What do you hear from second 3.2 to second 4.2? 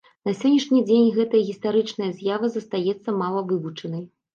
мала вывучанай.